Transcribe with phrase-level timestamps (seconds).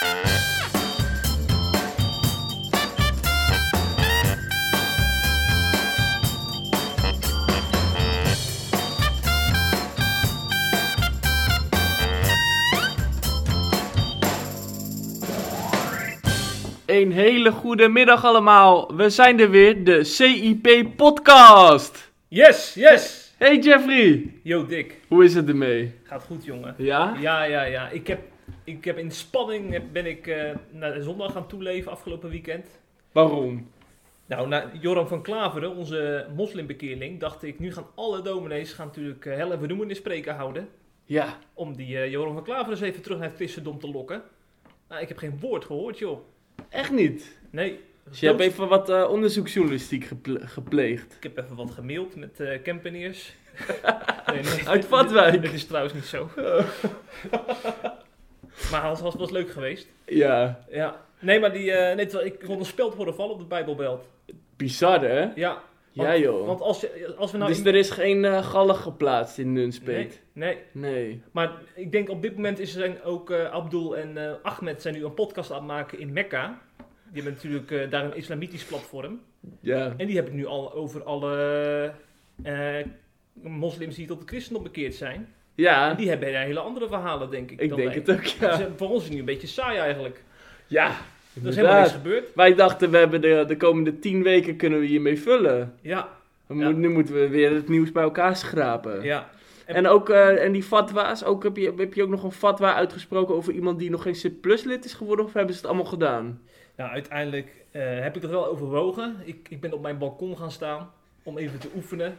[0.00, 0.06] Een
[17.12, 18.96] hele goede middag allemaal.
[18.96, 22.12] We zijn er weer, de CIP podcast.
[22.28, 23.32] Yes, yes!
[23.38, 25.00] Hey Jeffrey, Yo, Dick.
[25.08, 25.94] hoe is het ermee?
[26.04, 26.74] Gaat goed, jongen.
[26.78, 27.16] Ja?
[27.20, 27.88] Ja, ja, ja.
[27.88, 28.20] Ik heb,
[28.76, 32.66] ik heb in spanning ben ik eh, naar de zondag gaan toeleven afgelopen weekend.
[33.12, 33.70] Waarom?
[34.26, 39.24] Nou, na Joram van Klaveren, onze moslimbekeerling, dacht ik, nu gaan alle dominees gaan natuurlijk
[39.24, 40.68] uh, helle vernoemenis spreken houden.
[41.04, 44.22] Ja, Om die eh, Joram van Klaveren eens even terug naar het christendom te lokken.
[44.88, 46.20] Nou, ik heb geen woord gehoord, joh.
[46.68, 47.38] echt niet.
[47.50, 47.80] Nee.
[48.04, 51.14] Dus je hebt even wat eh, onderzoeksjournalistiek geple- gepleegd.
[51.16, 53.34] Ik heb even wat gemaild met eh campaniers.
[54.26, 55.42] nee, nee, Uit Vatwijk.
[55.42, 56.30] Dit is trouwens niet zo.
[58.70, 59.88] maar het was, was leuk geweest.
[60.06, 61.08] Ja, Ja.
[61.18, 64.08] Nee, maar die, eh, nee, ik kon een speld horen vallen op de Bijbelbelt.
[64.56, 65.28] bizar hè?
[65.34, 65.62] Ja.
[65.92, 66.46] Ja joh.
[66.46, 67.50] Want als, als we nou...
[67.50, 70.20] dus in- er is geen eh gallig geplaatst in Nunspeet?
[70.32, 70.92] Nee, nee.
[70.92, 71.22] Nee.
[71.32, 75.04] Maar ik denk op dit moment is zijn ook eh, Abdul en Ahmed zijn nu
[75.04, 76.58] een podcast aan het maken in Mekka.
[77.12, 79.20] Die hebben natuurlijk daar een islamitisch platform.
[79.60, 79.94] Ja.
[79.96, 81.92] En die hebben het nu al over alle
[83.42, 85.34] moslims die tot het christendom bekeerd zijn.
[85.56, 87.60] En Ja, die hebben hele andere verhalen, denk ik.
[87.60, 87.98] ik dan denk wij.
[87.98, 88.56] het ook ja.
[88.56, 90.22] Dus, voor ons is het nu een beetje saai eigenlijk.
[90.66, 90.86] Ja,
[91.42, 92.34] Er is helemaal niks gebeurd.
[92.34, 95.74] Wij dachten we hebben de, de komende tien weken kunnen we hiermee vullen.
[95.80, 96.08] Ja,
[96.46, 96.64] We Ja.
[96.68, 99.02] moet- nu moeten we weer het nieuws bij elkaar schrapen.
[99.02, 99.30] ja.
[99.66, 102.74] En ook eh, en die fatwa's, ook, heb, je, heb je ook nog een fatwa
[102.74, 105.24] uitgesproken over iemand die nog geen C plus lid is geworden?
[105.24, 106.40] Of hebben ze het allemaal gedaan?
[106.76, 109.16] Nou, uiteindelijk eh, heb ik dat wel overwogen.
[109.24, 110.90] Ik, ik ben op mijn balkon gaan staan
[111.22, 112.18] om even te oefenen.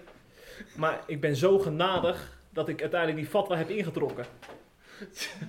[0.75, 4.25] Maar ik ben zo genadig dat ik uiteindelijk die fatwa heb ingetrokken.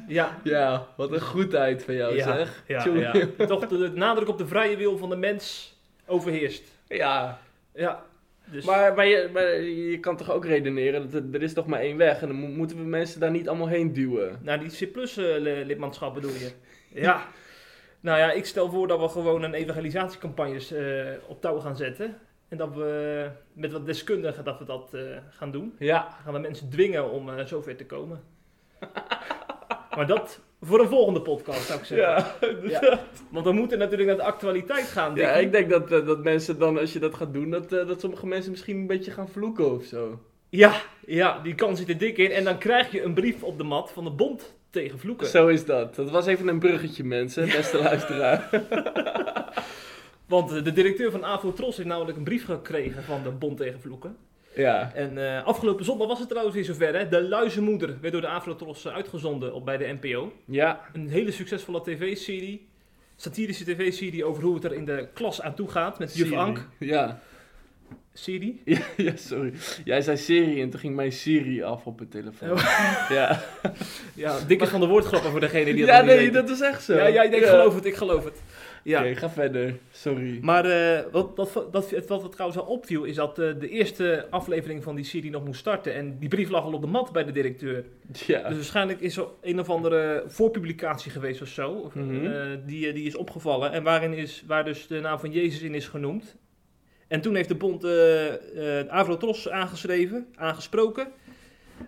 [0.08, 2.62] Ja, Ja, wat een goedheid van jou ja, zeg.
[2.66, 3.12] ja.
[3.46, 5.74] Toch de, de nadruk op de vrije wil van de mens
[6.06, 6.62] overheerst.
[6.88, 7.38] Ja,
[7.74, 8.04] Ja,
[8.44, 11.66] dus maar, maar, je, maar je kan toch ook redeneren, dat er, er is toch
[11.66, 12.20] maar één weg.
[12.22, 14.38] En dan mo- moeten we mensen daar niet allemaal heen duwen.
[14.42, 16.50] naar die C-plus-lidmaatschap bedoel je?
[16.88, 17.22] Ja.
[18.00, 22.18] Nou ja, ik stel voor dat we gewoon een evangelisatiecampagnes eh, op touw gaan zetten.
[22.52, 25.74] En dat we met wat deskundigen dat we dat eh, gaan doen.
[25.78, 28.20] Ja, gaan we mensen dwingen om eh, zover te komen.
[29.96, 32.48] maar dat voor een volgende podcast zou ik zeggen.
[32.62, 32.78] ja.
[32.80, 33.00] Ja.
[33.30, 35.14] Want we moeten natuurlijk naar de actualiteit gaan.
[35.14, 35.42] Ja, Dikkie.
[35.42, 38.26] ik denk dat, eh, dat mensen dan, als je dat gaat doen, dat, dat sommige
[38.26, 40.20] mensen misschien een beetje gaan vloeken of zo.
[40.48, 42.30] ja, ja, die kans zit er dik in.
[42.30, 45.26] En dan krijg je een brief op de mat van de bond tegen vloeken.
[45.26, 45.94] Zo is dat.
[45.94, 48.48] Dat was even een bruggetje, mensen, beste luisteraar.
[50.26, 53.80] Want de directeur van AVO Tros heeft namelijk een brief gekregen van de bond tegen
[53.80, 54.16] vloeken.
[54.54, 54.92] Ja.
[54.94, 56.94] En eh, afgelopen zondag was het trouwens weer zover.
[56.98, 57.08] Hè?
[57.08, 60.32] De Luizenmoeder werd door de AVO Tros eh, uitgezonden op, bij de NPO.
[60.44, 62.66] Ja, Een hele succesvolle tv-serie.
[63.16, 66.32] Satirische tv-serie over hoe het er in de klas aan toe gaat met juf.
[66.32, 66.68] Ank.
[66.78, 67.20] Ja.
[68.14, 68.62] Serie?
[68.64, 68.78] ja.
[68.96, 69.52] Ja, sorry.
[69.84, 72.50] Jij zei Siri en toen ging mijn Siri af op het telefoon.
[72.50, 73.06] Oh.
[73.10, 73.42] Ja,
[74.14, 76.32] Ja, dikke van de woordgrappen voor degene die dat ja nee, weten.
[76.32, 76.94] dat is echt zo.
[76.94, 77.48] Ja, ja, ik Ja.
[77.48, 78.42] geloof het, ik geloof het.
[78.84, 79.00] Ja.
[79.00, 79.74] Oké, ga verder.
[79.90, 80.38] Sorry.
[80.40, 84.26] Maar eh, wat, wat, dat, wat, wat trouwens al opviel, is dat eh, de eerste
[84.30, 85.94] aflevering van die serie nog moest starten.
[85.94, 87.84] En die brief lag al op de mat bij de directeur.
[88.26, 88.48] Ja.
[88.48, 91.70] Dus waarschijnlijk is er een of andere voorpublicatie geweest of zo.
[91.70, 92.26] Of, Mhm.
[92.26, 93.72] eh, die, die is opgevallen.
[93.72, 96.36] En waarin is, waar dus de naam van Jezus in is genoemd.
[97.08, 97.84] En toen heeft de bond
[98.88, 101.08] Avrotros aangeschreven, aangesproken.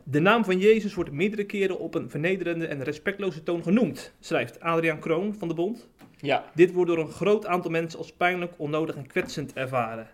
[0.05, 4.61] De naam van Jezus wordt meerdere keren op een vernederende en respectloze toon genoemd, schrijft
[4.61, 5.89] Adriaan Kroon van de bond.
[6.25, 6.51] Ja.
[6.55, 10.09] Dit wordt door een groot aantal mensen als pijnlijk, onnodig en kwetsend ervaren.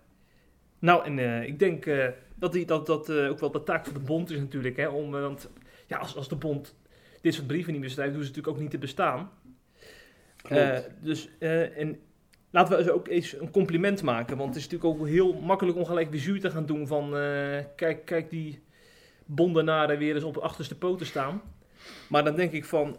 [0.78, 3.84] Nou, en eh, ik denk eh, dat die, dat, dat eh, ook wel de taak
[3.84, 4.76] van de bond is natuurlijk.
[4.76, 5.50] Hè, om, want
[5.86, 6.74] ja, als, als de bond
[7.20, 9.30] dit soort brieven niet meer schrijft, doen ze natuurlijk ook niet te bestaan.
[11.00, 12.00] Dus, en
[12.50, 14.36] laten we ze ook eens een compliment maken.
[14.36, 17.10] Want het is natuurlijk ook heel makkelijk om gelijk vizuur te gaan doen van...
[17.76, 18.62] kijk, kijk die
[19.24, 21.42] bondenaren weer eens op de achterste poten staan.
[22.08, 22.96] Maar dan denk ik van...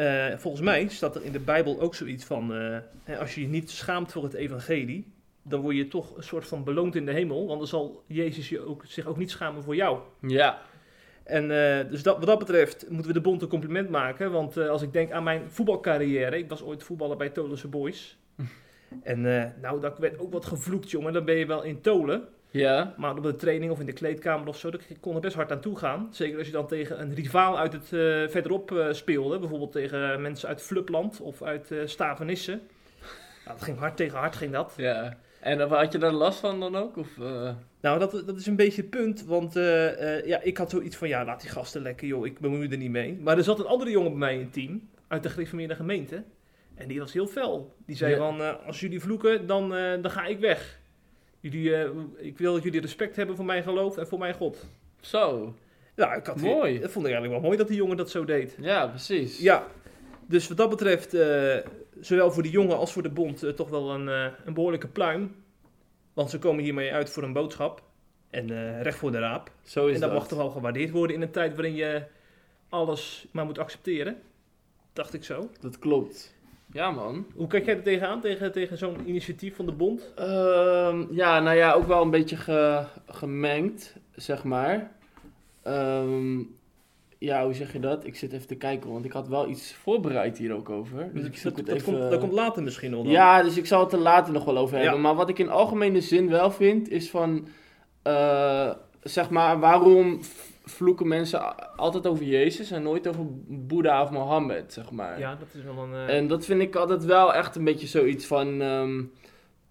[0.00, 2.54] eh, volgens mij staat er in de Bijbel ook zoiets van...
[3.04, 5.12] eh, als je je niet schaamt voor het evangelie...
[5.42, 7.46] dan word je toch een soort van beloond in de hemel.
[7.46, 9.98] Want dan zal Jezus je ook, zich ook niet schamen voor jou.
[10.20, 10.60] Ja.
[11.24, 14.30] En eh, dus dat, wat dat betreft moeten we de bond een compliment maken.
[14.30, 16.38] Want als ik denk aan mijn voetbalcarrière.
[16.38, 18.18] Ik was ooit voetballer bij Tolense Boys.
[19.02, 19.20] en
[19.60, 21.12] nou, dat werd ook wat gevloekt, jongen.
[21.12, 22.28] Dan ben je wel in Tolen.
[22.50, 22.94] Ja.
[22.96, 25.52] Maar op de training of in de kleedkamer of zo, daar kon er best hard
[25.52, 26.08] aan toe gaan.
[26.10, 29.38] Zeker als je dan tegen een rivaal uit het eh, verderop eh, speelde.
[29.38, 32.52] Bijvoorbeeld tegen mensen uit Flupland of uit eh Stavenisse.
[33.44, 34.74] Nou, dat ging hard tegen hard, ging dat.
[34.76, 35.16] Ja.
[35.40, 36.96] En had je daar last van dan ook?
[36.96, 37.08] Of?
[37.80, 39.24] Nou, dat, dat is een beetje het punt.
[39.24, 39.54] Want
[40.24, 42.26] ja, ik had zoiets van, ja, laat die gasten lekker, joh.
[42.26, 43.18] Ik bemoei me er niet mee.
[43.22, 44.88] Maar er zat een andere jongen bij mij in het team.
[45.08, 46.22] Uit de gereformeerde gemeente.
[46.74, 47.74] En die was heel fel.
[47.86, 48.16] Die zei Ja.
[48.18, 49.68] van, als jullie vloeken, dan,
[50.00, 50.79] dan ga ik weg.
[51.40, 54.66] Jullie, eh, ik wil dat jullie respect hebben voor mijn geloof en voor mijn God.
[55.00, 55.54] Zo.
[55.94, 56.80] Ja, ik had Mooi.
[56.80, 58.56] Dat vond ik eigenlijk wel mooi dat die jongen dat zo deed.
[58.60, 59.38] Ja, precies.
[59.38, 59.66] Ja,
[60.26, 61.56] dus wat dat betreft, eh,
[62.00, 64.06] zowel voor de jongen als voor de bond, eh, toch wel een,
[64.44, 65.34] een behoorlijke pluim.
[66.12, 67.82] Want ze komen hiermee uit voor een boodschap.
[68.30, 69.50] En recht voor de raap.
[69.62, 70.18] Zo is en dat, dat.
[70.18, 72.02] mag toch wel gewaardeerd worden in een tijd waarin je
[72.68, 74.20] alles maar moet accepteren.
[74.92, 75.50] Dacht ik zo.
[75.60, 76.34] Dat klopt.
[76.72, 77.26] Ja, man.
[77.34, 80.12] Hoe kijk jij er tegenaan, tegen, tegen zo'n initiatief van de bond?
[80.16, 84.90] Ehm, ja, nou ja, ook wel een beetje ge- gemengd, zeg maar.
[85.62, 86.38] Ehm,
[87.18, 88.06] ja, hoe zeg je dat?
[88.06, 91.10] Ik zit even te kijken, want ik had wel iets voorbereid hier ook over.
[91.14, 91.92] Dus ik zoek dat, het dat, even...
[91.98, 93.06] komt, dat komt later misschien dan.
[93.06, 94.82] Ja, dus ik zal het er later nog wel over Ja.
[94.82, 95.00] hebben.
[95.00, 97.48] Maar wat ik in algemene zin wel vind, is van...
[98.02, 98.70] eh,
[99.02, 100.20] zeg maar, waarom
[100.70, 105.18] vloeken mensen altijd over Jezus en nooit over Boeddha of Mohammed, zeg maar.
[105.18, 106.08] Ja, dat is wel een...
[106.08, 108.60] eh, En dat vind ik altijd wel echt een beetje zoiets van.
[108.62, 109.02] ehm,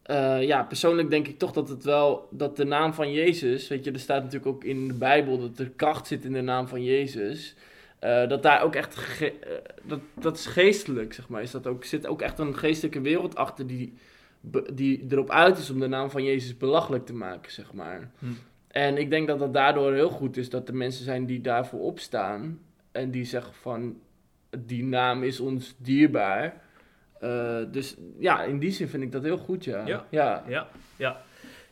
[0.04, 2.28] eh, ja, persoonlijk denk ik toch dat het wel.
[2.31, 3.68] Dat de naam van Jezus.
[3.68, 6.42] Weet je, er staat natuurlijk ook in de Bijbel dat er kracht zit in de
[6.42, 7.56] naam van Jezus.
[8.00, 9.22] eh, dat daar ook echt.
[9.84, 11.42] dat, dat is geestelijk, zeg maar.
[11.42, 13.94] Is dat ook, zit ook echt een geestelijke wereld achter die,
[14.74, 18.12] die erop uit is om de naam van Jezus belachelijk te maken, zeg maar.
[18.19, 18.25] Hm.
[18.69, 21.80] En ik denk dat dat daardoor heel goed is dat er mensen zijn die daarvoor
[21.80, 22.60] opstaan.
[22.92, 24.01] En die zeggen van,
[24.57, 26.62] die naam is ons dierbaar.
[27.19, 29.86] Eh, dus ja, in die zin vind ik dat heel goed, ja.
[29.86, 30.06] Ja.
[30.10, 30.44] ja.
[30.48, 31.21] Ja, ja.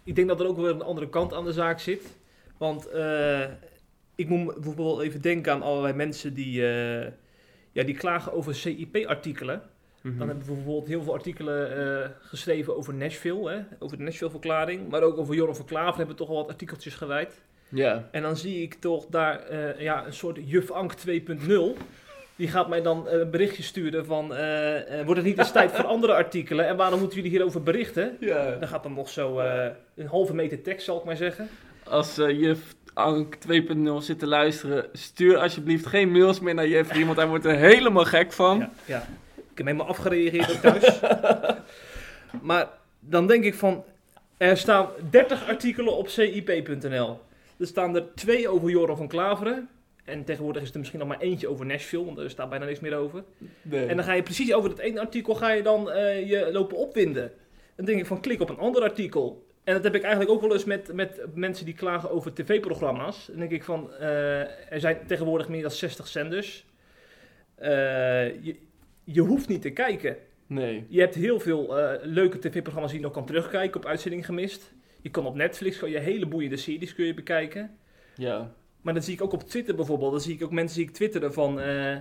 [0.04, 2.18] Ik denk dat er ook weer een andere kant aan de zaak zit.
[2.58, 3.44] Want eh,
[4.16, 7.12] ik moet bijvoorbeeld even denken aan allerlei mensen die, eh,
[7.72, 9.62] ja, die klagen over CIP-artikelen.
[10.02, 10.18] Mhm.
[10.18, 14.90] Dan hebben we bijvoorbeeld heel veel artikelen eh, geschreven over Nashville, hè, over de Nashville-verklaring.
[14.90, 17.42] Maar ook over Joran van Klaver hebben we toch al wat artikeltjes gewijd.
[17.70, 18.08] Ja.
[18.12, 21.78] En dan zie ik toch daar eh, ja, een soort Juf Ank 2.0.
[22.36, 24.36] Die gaat mij dan eh, een berichtje sturen van...
[24.36, 26.68] eh, eh, wordt het niet eens tijd voor andere artikelen?
[26.68, 28.18] En waarom moeten jullie hierover berichten?
[28.20, 28.52] ja.
[28.60, 29.66] Dan gaat dan nog zo eh,
[29.96, 31.50] een halve meter tekst, zal ik maar zeggen.
[31.84, 33.44] Als eh, juf Ank 2.0
[33.98, 38.06] zit te luisteren, stuur alsjeblieft geen mails meer naar Jeffrey, want hij wordt er helemaal
[38.06, 38.58] gek van.
[38.60, 39.08] Ja, ja.
[39.58, 41.00] Ik heb helemaal afgereageerd ook thuis.
[42.50, 42.70] maar
[43.00, 43.84] dan denk ik van...
[44.38, 47.20] Er staan 30 artikelen op cip.nl.
[47.60, 49.70] Er staan er twee over Joran van Klaveren.
[50.04, 52.80] En tegenwoordig is er misschien nog maar eentje over Nashville, want er staat bijna niks
[52.80, 53.24] meer over.
[53.62, 53.86] Nee.
[53.86, 56.78] En dan ga je precies over dat ene artikel ga je dan eh, je lopen
[56.78, 57.32] opwinden.
[57.76, 59.46] Dan denk ik van klik op een ander artikel.
[59.64, 63.26] En dat heb ik eigenlijk ook wel eens met, met mensen die klagen over tv-programma's.
[63.26, 64.40] Dan denk ik van, eh,
[64.72, 66.66] er zijn tegenwoordig meer dan 60 zenders.
[67.56, 68.56] Eh, je,
[69.14, 70.18] je hoeft niet te kijken.
[70.48, 70.86] nee.
[70.90, 74.74] Je hebt heel veel eh, leuke tv-programma's die je nog kan terugkijken op uitzending gemist.
[75.02, 77.78] Je kan op Netflix kan je hele boeiende series kun je bekijken.
[78.16, 78.54] Ja.
[78.82, 80.94] Maar dan zie ik ook op Twitter bijvoorbeeld, dan zie ik ook mensen die ik
[80.94, 82.00] twitteren van, eh, eh,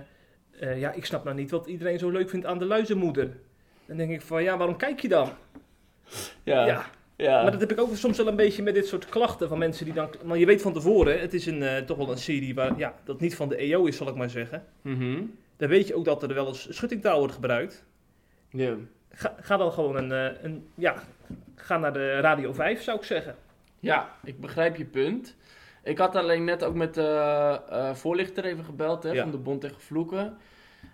[0.79, 3.37] ja, ik snap nou niet wat iedereen zo leuk vindt aan de luizenmoeder.
[3.85, 5.29] Dan denk ik van, ja, waarom kijk je dan?
[6.43, 6.65] Ja.
[6.65, 7.41] Ja, Ja.
[7.41, 9.85] maar dat heb ik ook soms wel een beetje met dit soort klachten van mensen
[9.85, 12.77] die dan, maar je weet van tevoren, het is een, toch wel een serie waar,
[12.77, 14.65] ja, dat niet van de EO is, zal ik maar zeggen.
[14.81, 15.21] Mhm.
[15.57, 17.85] Dan weet je ook dat er wel eens schuttingtaal wordt gebruikt.
[18.49, 18.75] Ja.
[19.11, 20.95] Ga, ga dan gewoon een, eh, een, ja,
[21.55, 23.35] ga naar de Radio 5, zou ik zeggen.
[23.79, 25.35] Ja, ik begrijp je punt.
[25.83, 29.21] Ik had alleen net ook met de eh, voorlichter even gebeld hè, Ja.
[29.21, 30.37] van de Bond tegen Vloeken.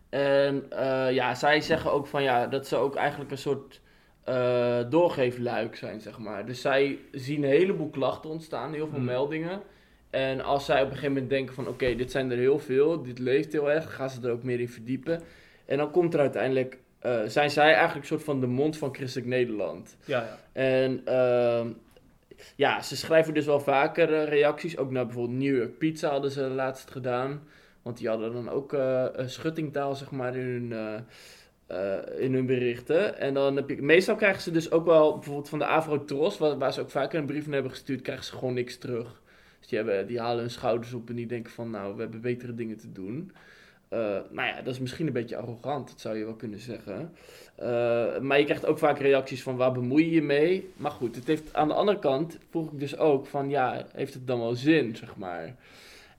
[0.09, 3.81] En eh, ja, zij zeggen ook van ja, dat ze ook eigenlijk een soort
[4.23, 6.45] eh, doorgeefluik zijn, zeg maar.
[6.45, 9.05] Dus zij zien een heleboel klachten ontstaan, heel veel Hmm.
[9.05, 9.61] meldingen.
[10.13, 13.03] En als zij op een gegeven moment denken van oké, dit zijn er heel veel,
[13.03, 15.21] dit leeft heel erg, gaan ze er ook meer in verdiepen.
[15.65, 18.95] En dan komt er uiteindelijk, eh, zijn zij eigenlijk een soort van de mond van
[18.95, 19.97] Christelijk Nederland.
[20.05, 20.39] Ja, ja.
[20.51, 21.67] En ehm,
[22.55, 24.77] ja, ze schrijven dus wel vaker eh, reacties.
[24.77, 27.43] Ook naar bijvoorbeeld New York Pizza hadden ze laatst gedaan.
[27.81, 31.05] Want die hadden dan ook eh, een schuttingtaal, zeg maar, in hun,
[32.17, 33.19] in hun berichten.
[33.19, 36.57] En dan heb je, meestal krijgen ze dus ook wel, bijvoorbeeld van de Afro-Tros, waar,
[36.57, 39.21] waar ze ook vaker een brief naar hebben gestuurd, krijgen ze gewoon niks terug.
[39.67, 42.77] Dus die, halen hun schouders op en die denken van, nou, we hebben betere dingen
[42.77, 43.31] te doen.
[43.87, 47.13] Eh, nou ja, dat is misschien een beetje arrogant, dat zou je wel kunnen zeggen.
[47.55, 50.71] Eh, maar je krijgt ook vaak reacties van waar bemoei je je mee?
[50.77, 54.13] Maar goed, het heeft, aan de andere kant vroeg ik dus ook van ja, heeft
[54.13, 55.55] het dan wel zin, zeg maar.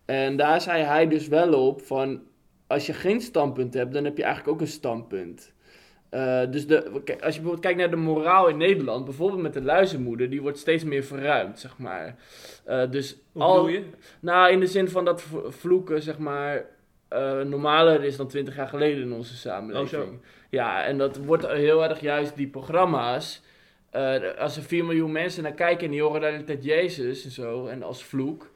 [0.04, 2.22] En daar zei hij dus wel op van
[2.66, 5.52] als je geen standpunt hebt, dan heb je eigenlijk ook een standpunt.
[6.14, 9.62] Eh, dus de, als je bijvoorbeeld kijkt naar de moraal in Nederland, bijvoorbeeld met de
[9.62, 12.16] luizenmoeder, die wordt steeds meer verruimd, zeg maar.
[12.64, 13.84] Eh, dus Hoe al, je?
[14.20, 16.64] nou, in de zin van dat vloeken, zeg maar,
[17.08, 20.02] eh, normaler is dan 20 jaar geleden in onze samenleving.
[20.02, 20.08] Oh.
[20.50, 23.42] Ja, en dat wordt heel erg juist die programma's.
[24.38, 27.30] als er 4 miljoen mensen naar kijken en die horen de hele tijd Jezus en
[27.30, 28.50] zo, en als vloek,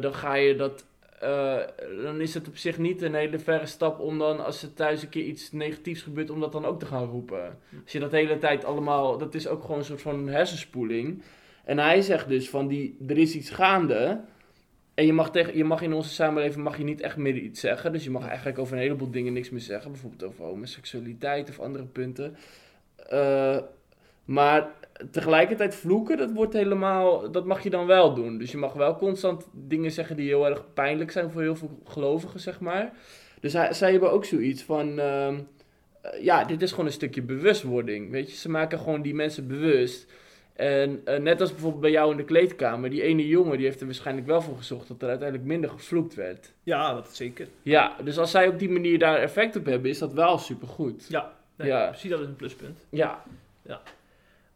[0.00, 0.84] dan ga je dat
[1.20, 1.58] eh,
[2.02, 5.02] dan is het op zich niet een hele verre stap om dan, als er thuis
[5.02, 7.58] een keer iets negatiefs gebeurt, om dat dan ook te gaan roepen.
[7.82, 11.22] Als je dat hele tijd allemaal, dat is ook gewoon een soort van hersenspoeling.
[11.64, 14.20] En hij zegt dus van, die, er is iets gaande.
[14.94, 17.60] En je mag, tegen, je mag in onze samenleving mag je niet echt meer iets
[17.60, 17.92] zeggen.
[17.92, 19.90] Dus je mag eigenlijk over een heleboel dingen niks meer zeggen.
[19.92, 22.36] Bijvoorbeeld over homoseksualiteit of andere punten.
[23.08, 23.58] Eh,
[24.24, 24.68] maar
[25.10, 28.38] tegelijkertijd vloeken, dat wordt helemaal, dat mag je dan wel doen.
[28.38, 31.78] Dus je mag wel constant dingen zeggen die heel erg pijnlijk zijn voor heel veel
[31.84, 32.92] gelovigen, zeg maar.
[33.40, 35.38] Dus hij, zij hebben ook zoiets van, ehm,
[36.00, 38.36] eh, ja, dit is gewoon een stukje bewustwording, weet je.
[38.36, 40.06] Ze maken gewoon die mensen bewust.
[40.52, 43.80] En eh, net als bijvoorbeeld bij jou in de kleedkamer, die ene jongen die heeft
[43.80, 46.52] er waarschijnlijk wel voor gezorgd dat er uiteindelijk minder gevloekt werd.
[46.62, 47.48] Ja, dat zeker.
[47.62, 51.06] Ja, dus als zij op die manier daar effect op hebben, is dat wel supergoed.
[51.08, 51.86] Ja, nee, Ja.
[51.88, 52.78] precies, dat is een pluspunt.
[52.90, 53.22] Ja,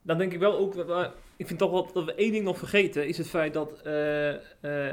[0.06, 2.58] Dan denk ik wel ook, we- ik vind toch wel dat we één ding nog
[2.58, 4.40] vergeten, is het feit dat, eh, eh,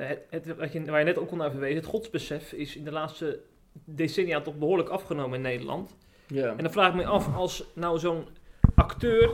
[0.07, 2.83] het, het, wat je, waar je net ook al naar verwezen, het godsbesef is in
[2.83, 3.39] de laatste
[3.85, 5.95] decennia toch behoorlijk afgenomen in Nederland.
[6.27, 6.49] ja.
[6.57, 8.27] En dan vraag ik me af, als nou zo'n
[8.75, 9.31] acteur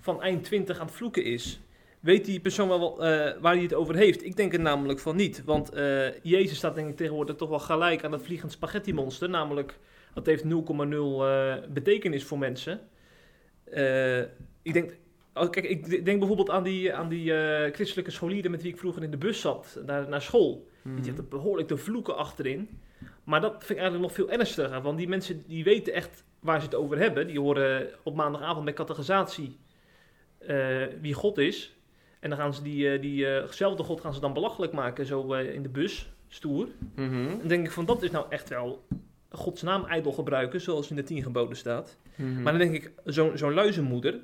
[0.00, 1.60] van eind 20 aan het vloeken is,
[2.00, 4.24] weet die persoon wel eh, waar hij het over heeft?
[4.24, 7.58] Ik denk het namelijk van niet, want eh, Jezus staat denk ik tegenwoordig toch wel
[7.58, 9.78] gelijk aan het vliegend spaghetti monster, namelijk
[10.14, 12.80] dat heeft 0,0 eh, betekenis voor mensen.
[13.64, 14.18] Eh,
[14.62, 14.96] ik denk,
[15.40, 18.78] oh, kijk, ik denk bijvoorbeeld aan die, aan die eh, christelijke scholieren met wie ik
[18.78, 20.66] vroeger in de bus zat, naar, naar school.
[20.82, 21.04] Die Mhm.
[21.04, 22.68] zitten behoorlijk te vloeken achterin.
[23.24, 24.80] Maar dat vind ik eigenlijk nog veel ernstiger.
[24.82, 27.26] Want die mensen die weten echt waar ze het over hebben.
[27.26, 29.56] Die horen op maandagavond bij catechisatie
[30.38, 31.76] eh, wie God is.
[32.20, 35.62] En dan gaan ze die, eh, diezelfde God gaan ze dan belachelijk maken, zo in
[35.62, 36.68] de bus, stoer.
[36.94, 37.38] Mhm.
[37.38, 38.84] Dan denk ik van, dat is nou echt wel
[39.30, 41.96] Gods naam ijdel gebruiken, zoals in de tien geboden staat.
[42.14, 42.42] Mhm.
[42.42, 44.20] Maar dan denk ik, zo'n zo'n luizenmoeder,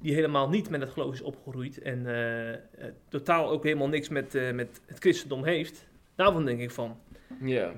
[0.00, 2.58] die helemaal niet met het geloof is opgegroeid en eh, eh,
[3.08, 6.96] totaal ook helemaal niks met, eh, met het christendom heeft, daarvan denk ik van,
[7.40, 7.72] Ja.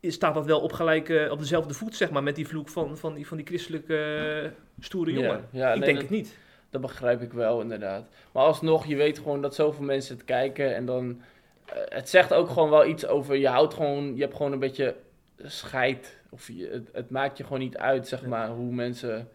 [0.00, 2.96] is- staat dat wel op, gelijke, op dezelfde voet, zeg maar, met die vloek van,
[2.98, 5.48] van, die, van die christelijke stoere jongen?
[5.50, 6.38] Ja, ja ik nee, denk dat, het niet.
[6.70, 8.08] dat begrijp ik wel inderdaad.
[8.32, 11.20] Maar alsnog, je weet gewoon dat zoveel mensen het kijken en dan...
[11.88, 14.96] het zegt ook gewoon wel iets over, je houdt gewoon, je hebt gewoon een beetje
[15.42, 16.20] scheid.
[16.30, 19.28] Of je, het, het maakt je gewoon niet uit, zeg maar, hoe mensen...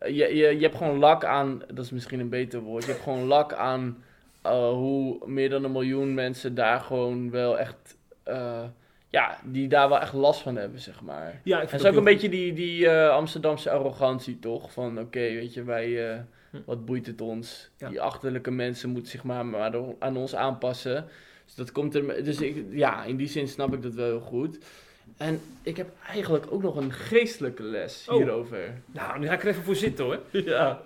[0.00, 2.90] eh, je, je, je hebt gewoon lak aan, dat is misschien een beter woord, je
[2.90, 4.02] hebt gewoon lak aan
[4.42, 7.96] eh, hoe meer dan een miljoen mensen daar gewoon wel echt...
[8.22, 8.64] eh,
[9.08, 11.40] ja, die daar wel echt last van hebben, zeg maar.
[11.44, 14.72] Ja, ik vind is ook een beetje die, die Amsterdamse arrogantie, toch?
[14.72, 16.56] Van oké, weet je, wij, Hm.
[16.64, 17.70] wat boeit het ons?
[17.76, 17.88] Ja.
[17.88, 21.06] Die achterlijke mensen moeten zich maar, maar aan ons aanpassen.
[21.44, 22.24] Dus dat komt er.
[22.24, 24.58] Dus ik, ja, in die zin snap ik dat wel heel goed.
[25.16, 28.16] En ik heb eigenlijk ook nog een geestelijke les Oh.
[28.16, 28.74] hierover.
[28.86, 30.18] Nou, nu ga ik er even voor zitten hoor.
[30.44, 30.82] Ja.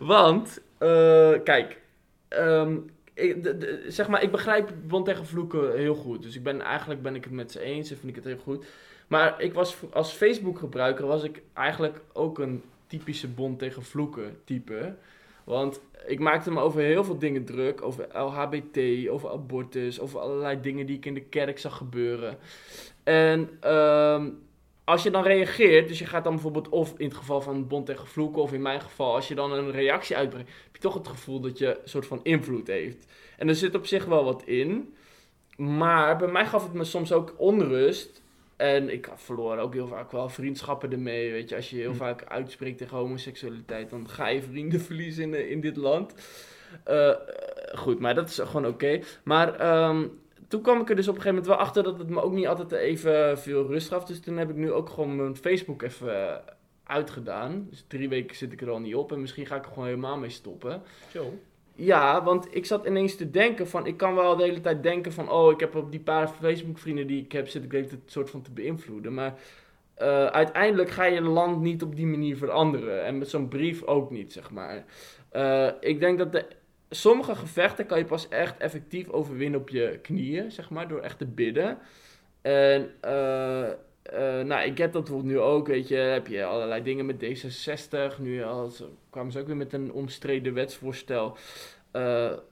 [0.00, 1.80] Want, eh, kijk,
[2.28, 2.76] ehm,
[3.14, 6.22] ik, de- de- zeg maar, ik begrijp Bond tegen Vloeken heel goed.
[6.22, 8.42] Dus ik ben, eigenlijk ben ik het met ze eens en vind ik het heel
[8.42, 8.64] goed.
[9.06, 14.36] Maar ik was, als Facebook gebruiker was ik eigenlijk ook een typische Bond tegen Vloeken
[14.44, 14.94] type.
[15.44, 17.82] Want ik maakte me over heel veel dingen druk.
[17.82, 22.38] Over LHBT, over abortus, over allerlei dingen die ik in de kerk zag gebeuren.
[23.08, 24.30] En ehm,
[24.84, 27.86] als je dan reageert, dus je gaat dan bijvoorbeeld of in het geval van Bond
[27.86, 30.94] tegen Vloeken, of in mijn geval, als je dan een reactie uitbrengt, heb je toch
[30.94, 33.06] het gevoel dat je een soort van invloed heeft.
[33.36, 34.94] En er zit op zich wel wat in.
[35.56, 38.22] Maar bij mij gaf het me soms ook onrust.
[38.56, 41.30] En ik verloor ook heel vaak wel vriendschappen ermee.
[41.32, 41.96] Weet je, als je heel Hm.
[41.96, 46.14] vaak uitspreekt tegen homoseksualiteit, dan ga je vrienden verliezen in, in dit land.
[46.84, 47.14] Eh,
[47.74, 49.00] goed, maar dat is gewoon oké.
[49.24, 50.06] Maar ehm,
[50.48, 52.32] toen kwam ik er dus op een gegeven moment wel achter dat het me ook
[52.32, 54.04] niet altijd even veel rust gaf.
[54.04, 56.42] Dus toen heb ik nu ook gewoon mijn Facebook even
[56.84, 57.66] uitgedaan.
[57.70, 59.12] Dus drie weken zit ik er al niet op.
[59.12, 60.82] En misschien ga ik er gewoon helemaal mee stoppen.
[61.12, 61.38] Zo.
[61.74, 63.86] Ja, want ik zat ineens te denken van...
[63.86, 65.30] Ik kan wel de hele tijd denken van...
[65.30, 67.48] Oh, ik heb op die paar Facebook vrienden die ik heb...
[67.48, 69.14] Zit ik een soort van te beïnvloeden.
[69.14, 69.34] Maar
[69.94, 73.04] eh, uiteindelijk ga je een land niet op die manier veranderen.
[73.04, 74.84] En met zo'n brief ook niet, zeg maar.
[75.28, 76.46] Eh, ik denk dat de,
[76.90, 80.88] sommige gevechten kan je pas echt effectief overwinnen op je knieën, zeg maar.
[80.88, 81.78] Door echt te bidden.
[82.42, 82.90] En...
[83.00, 83.70] eh,
[84.12, 87.24] eh, nou, ik heb dat bijvoorbeeld nu ook, weet je, heb je allerlei dingen met
[87.24, 88.20] D66.
[88.20, 91.36] Nu als, kwamen ze ook weer met een omstreden wetsvoorstel.
[91.90, 92.02] Eh,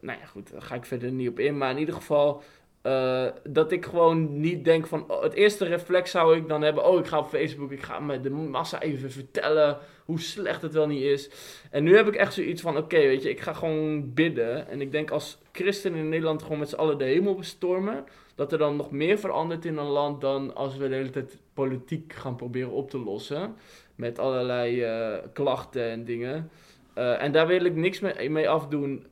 [0.00, 1.58] nou ja, goed, daar ga ik verder niet op in.
[1.58, 2.42] Maar in ieder geval,
[2.86, 5.04] eh, dat ik gewoon niet denk van...
[5.08, 6.86] oh, het eerste reflex zou ik dan hebben...
[6.86, 10.72] Oh, ik ga op Facebook, ik ga met de massa even vertellen hoe slecht het
[10.72, 11.30] wel niet is.
[11.70, 14.68] En nu heb ik echt zoiets van, oké, weet je, ik ga gewoon bidden.
[14.68, 18.04] En ik denk als christenen in Nederland gewoon met z'n allen de hemel bestormen...
[18.34, 21.38] dat er dan nog meer verandert in een land dan als we de hele tijd
[21.54, 23.56] politiek gaan proberen op te lossen.
[23.94, 26.50] Met allerlei eh, klachten en dingen.
[26.94, 29.06] Eh, en daar wil ik niks mee, mee afdoen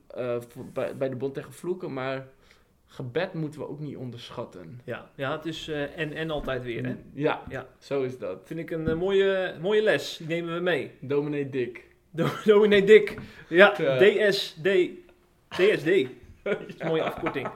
[0.72, 1.92] bij de Bond tegen Vloeken.
[1.92, 2.26] Maar
[2.86, 4.80] gebed moeten we ook niet onderschatten.
[4.84, 6.94] Ja, ja het is eh, en, en altijd weer, hè.
[7.14, 7.66] Ja, Ja.
[7.78, 8.40] zo is dat.
[8.44, 10.16] Vind ik een eh, mooie, mooie les.
[10.16, 10.90] Die nemen we mee.
[11.00, 11.84] Dominee Dick.
[12.10, 13.16] Do- Dominee Dick.
[13.48, 13.96] Ja, Ja.
[13.98, 14.62] DSD.
[15.48, 16.06] DSD.
[16.42, 17.48] Dat is een mooie afkorting.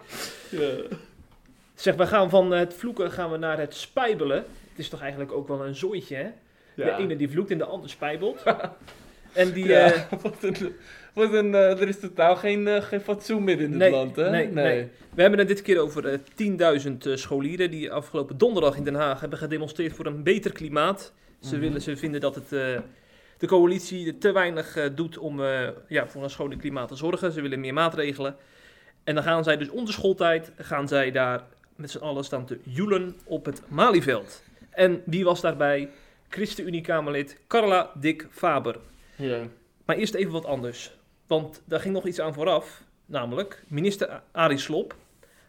[0.51, 0.71] Ja.
[1.75, 4.37] Zeg, we gaan van het vloeken gaan we naar het spijbelen.
[4.71, 6.29] Het is toch eigenlijk ook wel een zooitje, hè?
[6.75, 8.43] De ene die vloekt en de ander spijbelt.
[9.33, 9.67] en die...
[9.67, 10.57] Ja, eh, wat een,
[11.13, 14.17] wat een, eh, er is totaal geen, eh, geen fatsoen meer in het Nee, land,
[14.17, 14.31] hè?
[14.31, 14.89] nee, nee.
[15.15, 16.19] we hebben het dit keer over eh,
[16.83, 21.13] 10.000 eh, scholieren die afgelopen donderdag in Den Haag hebben gedemonstreerd voor een beter klimaat.
[21.41, 21.61] Ze, Mhm.
[21.61, 22.49] willen, ze vinden dat het,
[23.39, 25.41] de coalitie te weinig doet om
[25.89, 27.33] ja, voor een schoon klimaat te zorgen.
[27.33, 28.37] Ze willen meer maatregelen.
[29.05, 31.43] En dan gaan zij dus onder schooltijd, gaan zij daar
[31.77, 34.43] met z'n allen staan te joelen op het Malieveld.
[34.71, 35.89] En wie was daarbij?
[36.29, 38.77] ChristenUnie-Kamerlid Carla Dick Faber.
[39.19, 39.39] Ja.
[39.85, 40.91] Maar eerst even wat anders.
[41.27, 42.83] Want daar ging nog iets aan vooraf.
[43.07, 44.95] Namelijk minister Arie Slop.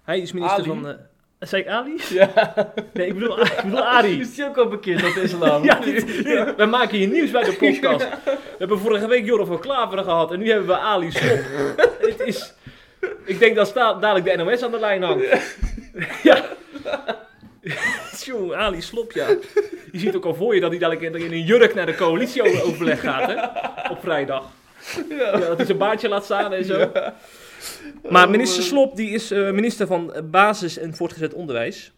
[0.03, 0.67] Hij is minister Ali?
[0.67, 0.87] van...
[0.87, 0.95] eh
[1.39, 1.95] zei ik Ali?
[2.19, 2.53] Ja.
[2.93, 4.19] Nee, ik bedoel, ik bedoel Arie.
[4.25, 5.63] Is die ook al bekend tot islam?
[5.69, 8.09] Ja, dit, dit- wij maken hier nieuws bij de podcast.
[8.23, 11.39] We hebben vorige week Jorre van Klaveren gehad en nu hebben we Ali Slop.
[11.99, 12.53] Het is...
[13.25, 15.55] Ik denk dat dadelijk de NOS aan de lijn hangt.
[16.23, 16.45] Ja.
[18.17, 19.27] Tjoe, Ali Slop, ja.
[19.91, 23.01] Je ziet ook al voor je dat hij dadelijk in een jurk naar de coalitieoverleg
[23.01, 23.35] gaat, hè?
[23.93, 24.45] Op vrijdag.
[25.09, 26.91] Ja, dat hij zijn baardje laat staan en zo.
[28.09, 31.91] Maar minister Slop die is eh, minister van Basis- en Voortgezet Onderwijs.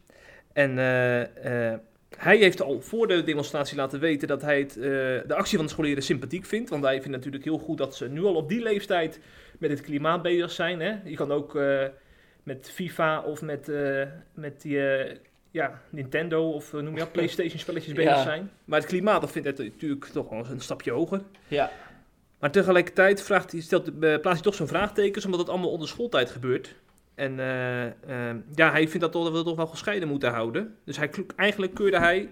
[0.53, 1.80] En eh, eh,
[2.18, 4.84] hij heeft al voor de demonstratie laten weten dat hij het, eh,
[5.27, 6.70] de actie van de scholieren sympathiek vindt.
[6.70, 9.20] Want hij vindt natuurlijk heel goed dat ze nu al op die leeftijd
[9.60, 10.80] met het klimaat bezig zijn.
[10.80, 10.96] Hè?
[11.03, 11.84] Je kan ook eh,
[12.44, 14.03] met FIFA of met, eh,
[14.34, 15.15] met die, eh,
[15.51, 18.24] ja, Nintendo of eh, noem je dat, Playstation spelletjes bezig Ja.
[18.24, 18.51] zijn.
[18.65, 21.22] Maar het klimaat dat vindt hij natuurlijk toch wel een stapje hoger.
[21.48, 21.72] Ja.
[22.39, 25.88] Maar tegelijkertijd vraagt hij, stelt, eh, plaatst hij toch zo'n vraagtekens, omdat het allemaal onder
[25.88, 26.75] schooltijd gebeurt.
[27.15, 30.75] En eh, ja, hij vindt dat, toch, dat we dat toch wel gescheiden moeten houden.
[30.84, 32.29] Dus hij, eigenlijk keurde hij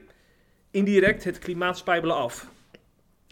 [0.72, 2.52] indirect het klimaatspijbelen af.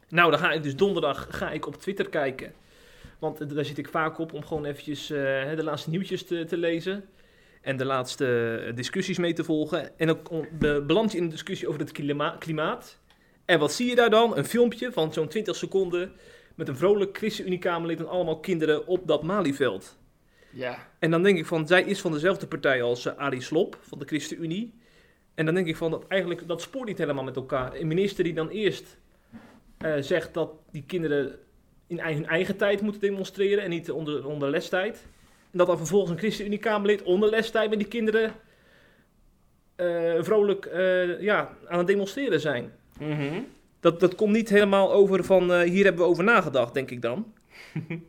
[0.09, 2.53] Nou, dan ga ik dus donderdag ga ik op Twitter kijken.
[3.19, 7.05] Want daar zit ik vaak op om gewoon eventjes de laatste nieuwtjes te, te lezen.
[7.67, 9.99] En de laatste eh, discussies mee te volgen.
[9.99, 10.47] En dan
[10.87, 12.99] beland je in een discussie over het klima- klimaat.
[13.45, 14.37] En wat zie je daar dan?
[14.37, 16.11] Een filmpje van zo'n 20 seconden
[16.55, 19.97] met een vrolijk ChristenUnie-Kamerlid en allemaal kinderen op dat Malieveld.
[20.49, 20.87] Ja.
[20.99, 23.99] En dan denk ik van, zij is van dezelfde partij als eh, Arie Slop van
[23.99, 24.73] de ChristenUnie.
[25.35, 27.75] En dan denk ik van, dat eigenlijk, dat spoort niet helemaal met elkaar.
[27.75, 28.97] Een minister die dan eerst
[29.77, 31.39] eh, zegt dat die kinderen
[31.87, 35.05] in hun eigen tijd moeten demonstreren en niet onder, onder lestijd.
[35.51, 38.33] En dat dan vervolgens een ChristenUnie-Kamerlid onder lestijd met die kinderen
[39.77, 42.71] eh, vrolijk eh, ja, aan het demonstreren zijn.
[42.99, 43.39] Mhm.
[43.79, 47.01] Dat, dat komt niet helemaal over van, eh, hier hebben we over nagedacht, denk ik
[47.01, 47.25] dan.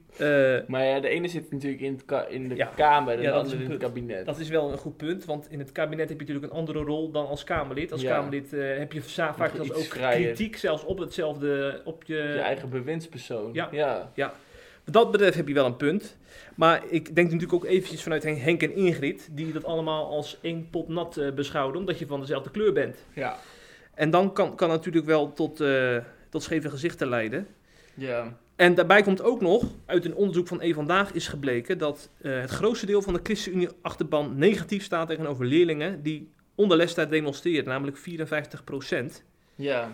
[0.67, 2.73] Maar ja, de ene zit natuurlijk in, in de Ja.
[2.77, 4.27] Kamer en Ja, de andere in het kabinet.
[4.27, 6.79] Dat is wel een goed punt, want in het kabinet heb je natuurlijk een andere
[6.79, 7.93] rol dan als Kamerlid.
[7.93, 8.15] Als Ja.
[8.15, 10.27] Kamerlid heb je vaak zelfs ook vrijer.
[10.27, 12.15] kritiek, zelfs op hetzelfde, op je...
[12.15, 13.51] Je eigen bewindspersoon.
[13.53, 13.69] Ja.
[14.15, 14.33] ja.
[14.91, 16.17] Dat betreft heb je wel een punt.
[16.55, 20.39] Maar ik denk natuurlijk ook eventjes vanuit Hen- Henk en Ingrid, die dat allemaal als
[20.41, 22.97] één pot nat eh, beschouwen, omdat je van dezelfde kleur bent.
[23.13, 23.39] Ja.
[23.95, 25.97] En dan kan, kan natuurlijk wel tot, eh,
[26.29, 27.47] tot scheve gezichten leiden.
[27.95, 28.37] Ja.
[28.57, 32.41] En daarbij komt ook nog, uit een onderzoek van E Vandaag is gebleken dat eh,
[32.41, 37.97] het grootste deel van de ChristenUnie-achterban negatief staat tegenover leerlingen die onder lestijd demonstreren, namelijk
[37.97, 39.23] 54%
[39.55, 39.93] Ja.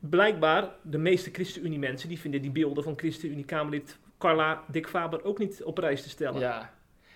[0.00, 5.62] Blijkbaar, de meeste ChristenUnie-mensen die vinden die beelden van ChristenUnie-Kamerlid Carla Dick Faber ook niet
[5.64, 6.40] op prijs te stellen.
[6.40, 6.70] Ja.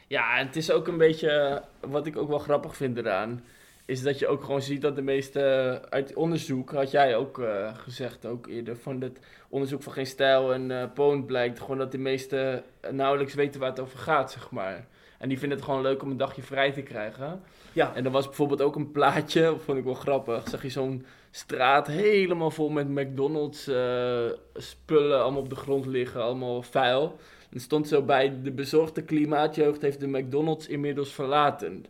[0.07, 3.45] Ja, en het is ook een beetje, wat ik ook wel grappig vind eraan,
[3.85, 7.75] is dat je ook gewoon ziet dat de meeste, uit onderzoek, had jij ook eh,
[7.77, 11.93] gezegd ook eerder, van het onderzoek van Geen Stijl en eh Poont blijkt gewoon dat
[11.93, 14.87] de meesten nauwelijks weten waar het over gaat, zeg maar.
[15.25, 17.43] En die vinden het gewoon leuk om een dagje vrij te krijgen.
[17.73, 17.95] Ja.
[17.95, 21.05] En er was bijvoorbeeld ook een plaatje, dat vond ik wel grappig, zag je zo'n
[21.31, 27.17] straat helemaal vol met McDonald's eh, spullen, allemaal op de grond liggen, allemaal vuil.
[27.51, 31.85] En stond zo bij, de bezorgde klimaatjeugd heeft de McDonald's inmiddels verlaten.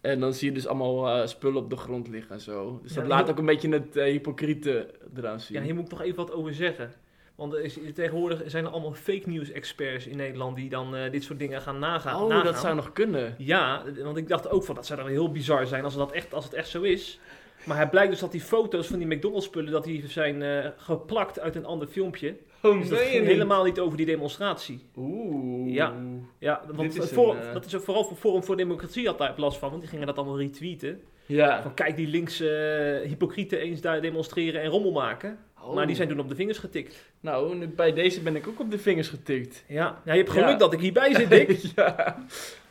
[0.00, 2.80] En dan zie je dus allemaal eh, spullen op de grond liggen en zo.
[2.82, 5.58] Dus Ja, dat laat ook een beetje het eh, hypocriete eraan zien.
[5.58, 6.92] Ja, hier moet ik nog even wat over zeggen.
[7.34, 11.10] Want er is, tegenwoordig zijn er allemaal fake news experts in Nederland die dan eh,
[11.10, 12.22] dit soort dingen gaan nagaan.
[12.22, 12.44] oh, nagaan.
[12.44, 13.34] dat zou nog kunnen.
[13.38, 16.34] Ja, want ik dacht ook van dat zou dan heel bizar zijn als, dat echt,
[16.34, 17.20] als het echt zo is.
[17.64, 20.70] Maar het blijkt dus dat die foto's van die McDonald's spullen dat die zijn eh,
[20.76, 22.36] geplakt uit een ander filmpje.
[22.62, 24.80] Oh, Dus dat ging helemaal niet over die demonstratie.
[24.96, 25.72] Oeh.
[25.72, 25.94] Ja.
[26.38, 29.18] Ja, want is voor, een, eh, dat is ook vooral voor Forum voor Democratie had
[29.18, 31.00] daar last van, want die gingen dat allemaal retweeten.
[31.26, 31.62] Ja.
[31.62, 35.38] Van kijk die linkse hypocrieten eens daar demonstreren en rommel maken.
[35.64, 35.74] Oh.
[35.74, 36.96] Maar die zijn toen op de vingers getikt.
[37.20, 39.64] Nou, bij deze ben ik ook op de vingers getikt.
[39.68, 40.56] Ja, ja je hebt geluk Ja.
[40.56, 41.50] dat ik hierbij zit, Dick.
[41.76, 42.16] ja.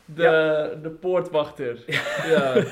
[0.04, 1.84] De, de poortwachter.
[2.26, 2.64] Ja.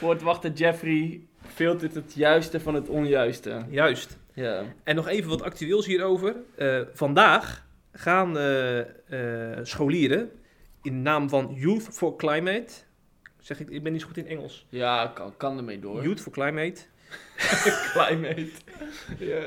[0.00, 3.64] Poortwachter Jeffrey filtert het juiste van het onjuiste.
[3.70, 4.18] Juist.
[4.34, 4.62] Ja.
[4.84, 6.36] En nog even wat actueels hierover.
[6.56, 8.80] Eh, vandaag gaan eh,
[9.62, 10.30] scholieren
[10.82, 12.72] in naam van Youth for Climate.
[13.40, 14.66] Zeg ik, ik ben niet zo goed in Engels.
[14.68, 16.02] Ja, kan, kan ermee door.
[16.02, 16.80] Youth for Climate.
[17.92, 18.50] Climate.
[19.18, 19.42] ja.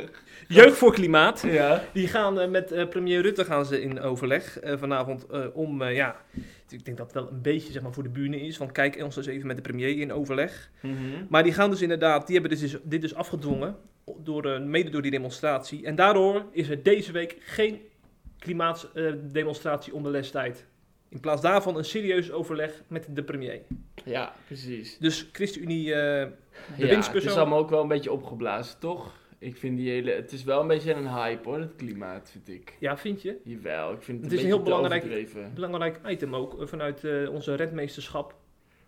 [0.48, 1.44] Jeugd voor Klimaat.
[1.46, 1.84] Ja.
[1.94, 6.16] Die gaan eh, met eh, premier Rutte gaan ze in overleg eh, vanavond om, ja,
[6.70, 8.58] ik denk dat het wel een beetje zeg maar, voor de bühne is.
[8.58, 10.72] Want kijk ons eens even met de premier in overleg.
[10.80, 10.96] Mhm.
[11.30, 13.76] Maar die gaan dus inderdaad, die hebben dus, dit dus afgedwongen,
[14.18, 15.86] door, mede door die demonstratie.
[15.86, 17.82] En daardoor is er deze week geen
[18.40, 20.66] klimaatdemonstratie onder lestijd.
[21.10, 23.62] In plaats daarvan een serieus overleg met de premier.
[24.06, 24.98] Ja, precies.
[24.98, 26.32] Dus ChristenUnie, eh, de
[26.76, 27.32] Ja, het winstpersoon.
[27.32, 29.20] is allemaal ook wel een beetje opgeblazen, toch?
[29.40, 30.12] Ik vind die hele...
[30.12, 32.78] Het is wel een beetje een hype, hoor, het klimaat, vind ik.
[32.80, 33.38] Ja, vind je?
[33.44, 35.54] Jawel, ik vind het, Het is een heel belangrijk-.
[35.54, 38.36] Belangrijk item ook, eh, vanuit eh, onze redmeesterschap.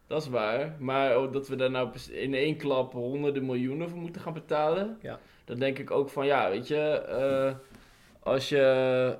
[0.07, 0.75] Dat is waar.
[0.79, 4.97] Maar ook dat we daar nou in één klap honderden miljoenen voor moeten gaan betalen.
[5.01, 5.19] Ja.
[5.45, 7.55] Dan denk ik ook van, ja, weet je...
[8.19, 9.17] als je...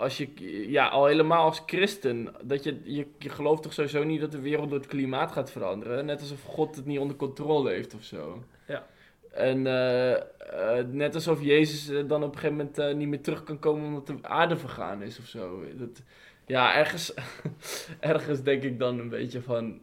[0.00, 0.28] Als je,
[0.70, 4.40] ja, al helemaal als christen, dat je, je, je gelooft toch sowieso niet dat de
[4.40, 6.06] wereld door het klimaat gaat veranderen.
[6.06, 8.44] Net alsof God het niet onder controle heeft of zo.
[8.66, 8.86] Ja.
[9.30, 13.44] En eh, eh, net alsof Jezus eh, dan op een gegeven moment niet meer terug
[13.44, 15.64] kan komen omdat de aarde vergaan is of zo.
[15.74, 16.02] Dat,
[16.46, 17.14] ja, ergens,
[18.00, 19.80] ergens denk ik dan een beetje van,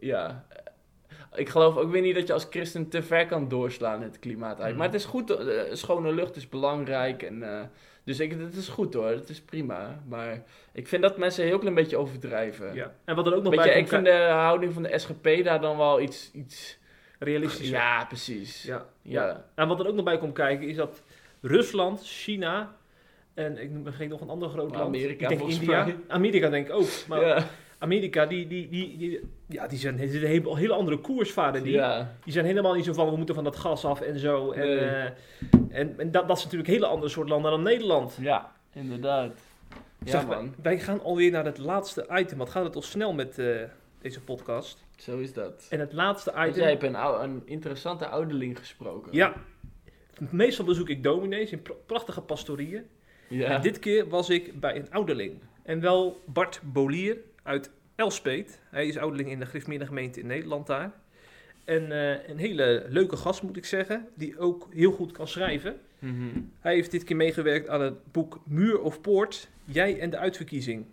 [0.00, 0.46] ja,
[1.34, 4.60] ik geloof ook weer niet dat je als christen te ver kan doorslaan het klimaat
[4.60, 4.68] uit.
[4.68, 4.76] Mhm.
[4.76, 5.38] Maar het is goed,
[5.72, 7.22] schone lucht is belangrijk.
[7.22, 7.70] En,
[8.06, 10.02] dus ik, het is goed hoor, het is prima.
[10.08, 10.42] Maar
[10.72, 12.74] ik vind dat mensen een heel klein beetje overdrijven.
[12.74, 12.92] Ja.
[13.04, 15.76] En wat er ook nog bij ik vind de houding van de SGP daar dan
[15.76, 16.30] wel iets...
[16.32, 16.78] iets
[17.18, 17.68] realistisch.
[17.68, 18.62] ja, precies.
[18.62, 18.86] Ja.
[19.02, 19.26] Ja.
[19.26, 19.44] Ja.
[19.54, 21.02] En wat er ook nog bij komt kijken is dat
[21.40, 22.76] Rusland, China
[23.34, 24.86] en ik vergeet nog een ander groot land.
[24.86, 25.84] Amerika, ik denk volgens India.
[25.84, 25.96] mij.
[26.08, 26.88] Amerika denk ik ook.
[27.08, 27.46] Maar ja.
[27.78, 31.62] Amerika, die, die, die, die, ja, die zijn die een hele, andere koers varen.
[31.62, 32.14] Die, ja.
[32.24, 34.50] die zijn helemaal niet zo van, we moeten van dat gas af en zo.
[34.52, 34.78] En, Nee.
[34.78, 35.04] eh,
[35.68, 38.18] en, en dat, dat is natuurlijk een hele andere soort landen dan Nederland.
[38.20, 39.40] Ja, inderdaad.
[40.04, 40.54] Ja, Zeg, man.
[40.62, 42.38] wij gaan alweer naar het laatste item.
[42.38, 43.56] Wat gaat het al snel met eh,
[44.00, 44.84] deze podcast?
[44.96, 45.66] Zo is dat.
[45.70, 46.54] En het laatste item...
[46.54, 49.12] jij hebt een, een interessante ouderling gesproken.
[49.12, 49.34] Ja.
[50.30, 52.86] Meestal bezoek ik dominees in pra- prachtige pastorieën.
[53.28, 53.48] Ja.
[53.48, 55.40] En dit keer was ik bij een ouderling.
[55.62, 58.60] En wel Bart Bolier uit Elspet.
[58.70, 60.92] Hij is ouderling in de Griffmeerde gemeente in Nederland daar.
[61.64, 65.80] En eh, een hele leuke gast moet ik zeggen, die ook heel goed kan schrijven.
[65.98, 66.26] Mhm.
[66.60, 70.84] Hij heeft dit keer meegewerkt aan het boek Muur of Poort, Jij en de uitverkiezing.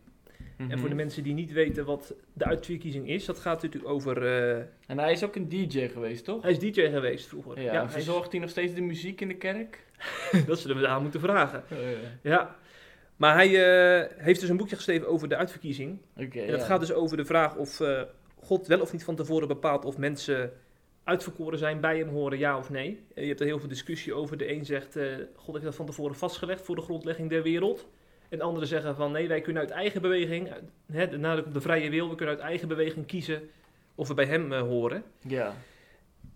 [0.58, 0.96] En voor de Mhm.
[0.96, 4.26] mensen die niet weten wat de uitverkiezing is, dat gaat natuurlijk over...
[4.26, 6.42] eh, En hij is ook een DJ geweest, toch?
[6.42, 7.62] hij is DJ geweest vroeger.
[7.62, 9.86] Ja, hij en is- hij nog steeds de muziek in de kerk?
[10.48, 11.64] dat zullen we daar moeten vragen.
[11.72, 12.30] Oh, ja.
[12.32, 12.56] Ja.
[13.16, 15.98] Maar hij eh, heeft dus een boekje geschreven over de uitverkiezing.
[16.16, 16.66] En dat ja.
[16.66, 18.02] gaat dus over de vraag of eh,
[18.40, 20.52] God wel of niet van tevoren bepaalt of mensen
[21.04, 23.06] uitverkoren zijn, bij hem horen, ja of nee.
[23.16, 24.38] Eh, je hebt er heel veel discussie over.
[24.38, 24.98] De een zegt,
[25.36, 27.88] God heeft dat van tevoren vastgelegd voor de grondlegging der wereld.
[28.30, 31.54] En anderen zeggen van, nee, wij kunnen uit eigen beweging, uit- hè, de nadruk op
[31.54, 33.42] de vrije wil, we kunnen uit eigen beweging kiezen
[33.96, 35.04] of we bij hem horen.
[35.28, 35.56] Ja.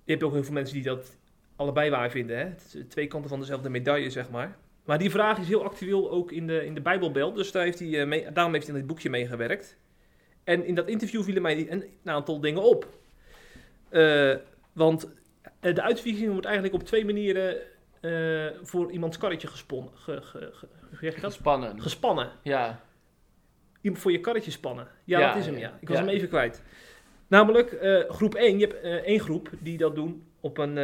[0.04, 1.18] Je hebt ook heel veel mensen die dat
[1.56, 2.38] allebei waar vinden.
[2.38, 2.44] Hè?
[2.44, 4.58] Het twee kanten van dezelfde medaille, zeg maar.
[4.88, 7.34] Maar die vraag is heel actueel ook in de, in de Bijbelbel.
[7.34, 9.78] Dus daar heeft hij, eh, mee, daarom heeft hij in dit boekje meegewerkt.
[10.44, 12.88] En in dat interview vielen mij een, een aantal dingen op.
[13.90, 14.36] Eh,
[14.74, 15.10] want
[15.60, 17.58] eh, de uitverkiezing wordt eigenlijk op twee manieren
[18.64, 19.92] voor iemands karretje gesponnen.
[19.96, 20.52] Ge, ge,
[20.92, 21.12] ge-?
[21.12, 21.82] Gespannen.
[21.82, 22.32] Gespannen.
[22.42, 22.82] Ja.
[23.84, 24.88] Voor je karretje spannen.
[25.04, 25.78] Ja, Ja, dat is hem, ja.
[25.80, 26.04] Ik was Ja.
[26.04, 26.62] hem even kwijt.
[27.28, 28.60] Namelijk, groep 1.
[28.60, 30.78] Je hebt één groep die dat doen op een,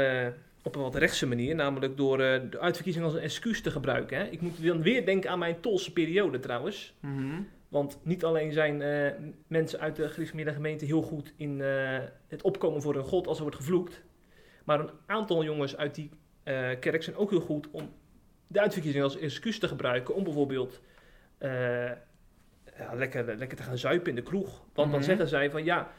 [0.64, 1.56] op een wat rechtse manier.
[1.56, 4.18] Namelijk door eh, de uitverkiezing als een excuus te gebruiken.
[4.18, 4.24] Hè.
[4.24, 6.94] Ik moet dan weer denken aan mijn Tolse periode trouwens.
[7.00, 7.42] Mhm.
[7.68, 9.12] Want niet alleen zijn eh,
[9.48, 13.38] mensen uit de gereformeerde gemeente heel goed in eh, het opkomen voor hun God als
[13.38, 14.02] er wordt gevloekt.
[14.64, 16.10] Maar een aantal jongens uit die
[16.80, 17.94] kerk zijn ook heel goed om
[18.48, 20.16] de uitverkiezing als excuus te gebruiken.
[20.16, 20.82] Om bijvoorbeeld
[22.78, 24.64] ja, lekker, lekker te gaan zuipen in de kroeg.
[24.74, 25.10] Want dan Mhm.
[25.10, 25.92] zeggen zij van ja,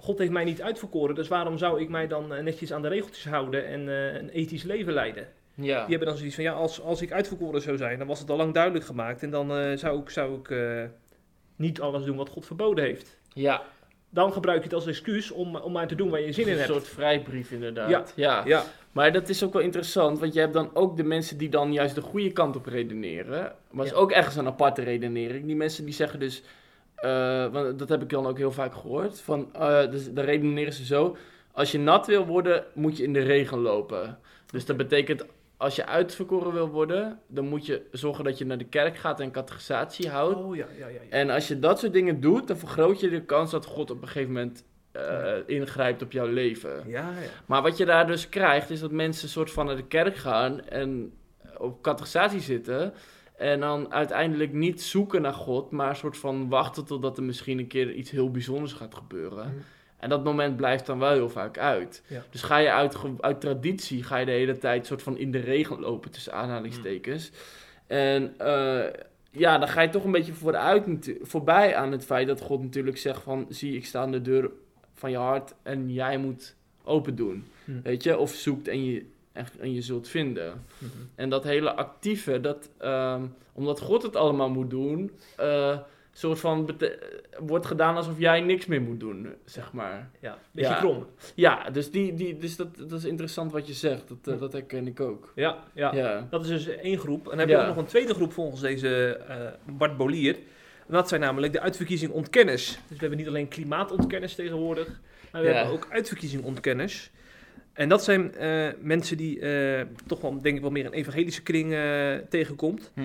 [0.00, 1.14] God heeft mij niet uitverkoren.
[1.14, 4.28] Dus waarom zou ik mij dan eh, netjes aan de regeltjes houden en eh, een
[4.28, 5.28] ethisch leven leiden?
[5.54, 5.80] Ja.
[5.80, 8.30] Die hebben dan zoiets van, ja, als, als ik uitverkoren zou zijn, dan was het
[8.30, 9.22] al lang duidelijk gemaakt.
[9.22, 10.54] En dan eh, zou ik, zou ik
[11.56, 13.18] niet alles doen wat God verboden heeft.
[13.32, 13.62] Ja.
[14.10, 16.52] Dan gebruik je het als excuus om, om maar te doen waar je zin in
[16.52, 16.70] een hebt.
[16.70, 18.12] soort vrijbrief inderdaad.
[18.16, 18.42] Ja.
[18.46, 21.48] Ja, Maar dat is ook wel interessant, want je hebt dan ook de mensen die
[21.48, 23.52] dan juist de goede kant op redeneren.
[23.70, 25.46] Maar is ook ergens een aparte redenering.
[25.46, 26.42] Die mensen die zeggen dus,
[27.00, 30.72] eh, want dat heb ik dan ook heel vaak gehoord, van, eh, dus, dan redeneren
[30.72, 31.16] ze zo,
[31.52, 34.18] als je nat wil worden, moet je in de regen lopen.
[34.50, 38.58] Dus dat betekent, als je uitverkoren wil worden, dan moet je zorgen dat je naar
[38.58, 40.36] de kerk gaat en catechisatie houdt.
[40.36, 40.92] Oh ja, ja, ja.
[40.92, 41.10] ja.
[41.10, 44.02] En als je dat soort dingen doet, dan vergroot je de kans dat God op
[44.02, 46.82] een gegeven moment eh, ingrijpt op jouw leven.
[46.86, 47.28] Ja, ja.
[47.46, 50.64] Maar wat je daar dus krijgt, is dat mensen soort van naar de kerk gaan
[50.64, 51.12] en
[51.58, 52.92] op catechisatie zitten.
[53.38, 57.58] En dan uiteindelijk niet zoeken naar God, maar een soort van wachten totdat er misschien
[57.58, 59.46] een keer iets heel bijzonders gaat gebeuren.
[59.46, 59.56] Mhm.
[59.98, 62.02] En dat moment blijft dan wel heel vaak uit.
[62.06, 62.22] Ja.
[62.30, 65.38] Dus ga je uit, uit traditie, ga je de hele tijd soort van in de
[65.38, 67.30] regen lopen tussen aanhalingstekens.
[67.86, 68.84] En eh,
[69.30, 72.98] ja, dan ga je toch een beetje vooruit, voorbij aan het feit dat God natuurlijk
[72.98, 73.46] zegt van...
[73.48, 74.50] Zie, ik sta aan de deur
[74.94, 77.44] van je hart en jij moet open doen.
[77.64, 77.82] Hm.
[77.82, 78.18] Weet je?
[78.18, 79.06] Of zoekt en je,
[79.38, 80.64] en, en je zult vinden.
[80.78, 80.90] Mhm.
[81.14, 83.22] En dat hele actieve, dat, ehm,
[83.52, 85.78] omdat God het allemaal moet doen, eh,
[86.12, 86.70] soort van
[87.38, 90.10] wordt gedaan alsof jij niks meer moet doen, zeg maar.
[90.20, 90.78] Ja, beetje Ja.
[90.78, 91.06] krom.
[91.34, 94.08] Ja, dus, die, die, dus dat, dat is interessant wat je zegt.
[94.08, 95.32] Dat, eh, dat herken ik ook.
[95.34, 95.94] Ja, ja.
[95.94, 96.26] Ja.
[96.30, 97.24] Dat is dus één groep.
[97.24, 97.54] En dan heb Ja.
[97.54, 99.36] je ook nog een tweede groep volgens deze eh,
[99.76, 100.34] Bart Bolier.
[100.86, 102.66] En dat zijn namelijk de uitverkiezing ontkenners.
[102.66, 105.00] Dus we hebben niet alleen klimaatontkenners tegenwoordig,
[105.32, 107.10] maar we hebben ook uitverkiezing ontkenners.
[107.78, 111.42] En dat zijn eh, mensen die eh, toch wel, denk ik, wel meer een evangelische
[111.42, 112.90] kring eh, tegenkomt.
[112.94, 113.00] Hm.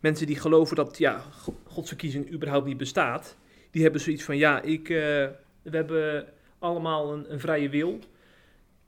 [0.00, 3.36] Mensen die geloven dat ja, Go- Gods verkiezing überhaupt niet bestaat.
[3.70, 5.36] Die hebben zoiets van, ja, ik, we
[5.70, 6.26] hebben
[6.58, 7.98] allemaal een, een vrije wil.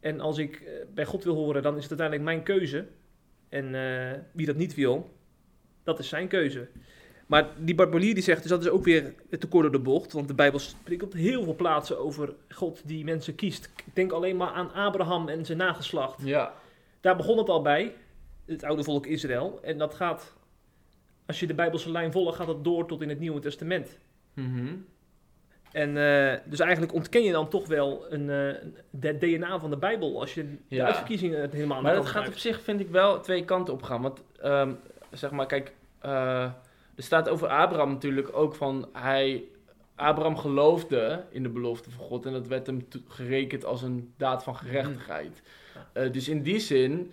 [0.01, 0.63] En als ik
[0.95, 2.87] bij God wil horen, dan is het uiteindelijk mijn keuze.
[3.49, 3.73] En
[4.33, 5.11] wie dat niet wil,
[5.83, 6.69] dat is zijn keuze.
[7.31, 10.13] Maar die Barbolier die zegt, dus dat is ook weer het tekort door de bocht.
[10.13, 13.65] Want de Bijbel spreekt op heel veel plaatsen over God die mensen kiest.
[13.77, 16.23] Ik denk alleen maar aan Abraham en zijn nageslacht.
[16.25, 16.53] Ja.
[17.01, 17.95] Daar begon het al bij,
[18.47, 19.59] het oude volk Israël.
[19.63, 20.33] En dat gaat,
[21.27, 23.99] als je de Bijbelse lijn volgt, gaat dat door tot in het Nieuwe Testament.
[24.35, 24.75] Mhm.
[25.73, 29.71] En eh, dus eigenlijk ontken je dan toch wel een, eh, een- de DNA van
[29.71, 30.87] de Bijbel als je de Ja.
[30.87, 34.03] uitverkiezingen het helemaal Maar dat gaat op zich, vind ik wel, twee kanten op gaan.
[34.03, 34.73] Want, ehm,
[35.13, 36.51] zeg maar, kijk, eh,
[37.01, 39.45] er staat over Abraham natuurlijk ook van, hij,
[39.95, 44.43] Abraham geloofde in de belofte van God en dat werd hem gerekend als een daad
[44.43, 45.43] van gerechtigheid.
[45.93, 47.13] Eh, dus in die zin,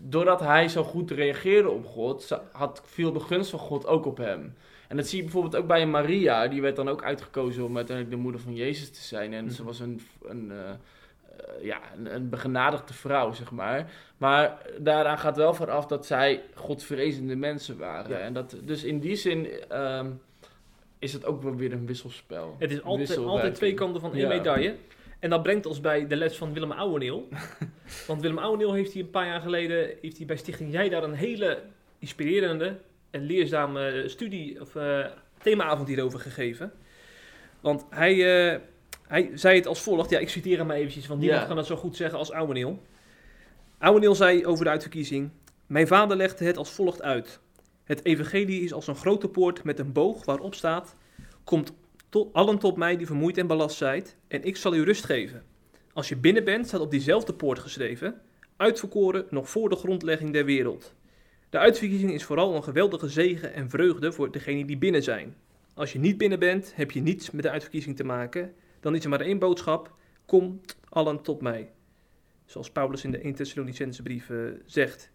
[0.00, 4.16] doordat hij zo goed reageerde op God, had viel de gunst van God ook op
[4.16, 4.54] hem.
[4.88, 8.16] En dat zie je bijvoorbeeld ook bij Maria, die werd dan ook uitgekozen om uiteindelijk
[8.16, 9.34] de moeder van Jezus te zijn.
[9.34, 9.64] En ze Mhm.
[9.64, 10.70] was een, een, eh,
[11.62, 13.90] ja, een, een begenadigde vrouw, zeg maar.
[14.16, 18.10] Maar daaraan gaat wel vooraf dat zij godvrezende mensen waren.
[18.10, 18.18] Ja.
[18.18, 20.10] En dat, dus in die zin ehm,
[20.98, 22.56] is het ook wel weer een wisselspel.
[22.58, 24.28] Het is altijd, altijd twee kanten van één Ja.
[24.28, 24.74] medaille.
[25.18, 27.28] En dat brengt ons bij de les van Willem Ouweneel.
[28.06, 31.02] Want Willem Ouweneel heeft hij een paar jaar geleden heeft hij bij Stichting Jij daar
[31.02, 31.62] een hele
[31.98, 32.76] inspirerende
[33.10, 35.06] en leerzame studie of eh,
[35.42, 36.72] themaavond hierover gegeven.
[37.60, 38.60] Want hij, eh,
[39.08, 41.46] hij zei het als volgt, ja ik citeer hem maar eventjes, want niemand Ja.
[41.48, 42.82] kan het zo goed zeggen als Ouweneel.
[43.78, 45.30] Ouweneel zei over de uitverkiezing,
[45.66, 47.40] mijn vader legde het als volgt uit.
[47.84, 50.94] Het evangelie is als een grote poort met een boog waarop staat,
[51.44, 51.72] komt
[52.08, 55.42] tot, allen tot mij die vermoeid en belast zijt, en ik zal u rust geven.
[55.92, 58.20] Als je binnen bent, staat op diezelfde poort geschreven,
[58.56, 60.94] uitverkoren nog voor de grondlegging der wereld.
[61.50, 65.36] De uitverkiezing is vooral een geweldige zegen en vreugde voor degenen die binnen zijn.
[65.74, 68.54] Als je niet binnen bent, heb je niets met de uitverkiezing te maken.
[68.80, 71.70] Dan is er maar één boodschap, komt allen tot mij.
[72.44, 75.10] Zoals Paulus in de 1 Thessalonicense brief eh, zegt.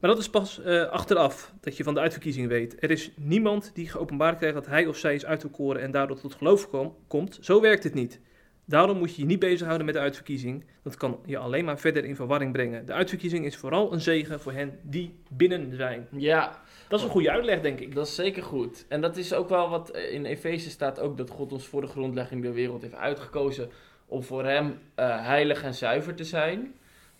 [0.00, 2.82] Maar dat is pas eh, achteraf dat je van de uitverkiezing weet.
[2.82, 6.34] Er is niemand die geopenbaard krijgt dat hij of zij is uitverkoren en daardoor tot
[6.34, 7.38] geloof kom- komt.
[7.40, 8.20] Zo werkt het niet.
[8.64, 10.64] Daarom moet je je niet bezighouden met de uitverkiezing.
[10.82, 12.86] Dat kan je alleen maar verder in verwarring brengen.
[12.86, 16.08] De uitverkiezing is vooral een zegen voor hen die binnen zijn.
[16.10, 16.61] Ja,
[16.92, 17.94] Dat is een goede uitleg, denk ik.
[17.94, 18.84] Dat is zeker goed.
[18.88, 21.80] En dat is ook wel wat eh, in Efeze staat ook dat God ons voor
[21.80, 23.70] de grondlegging der wereld heeft uitgekozen
[24.06, 26.74] om voor hem eh, heilig en zuiver te zijn.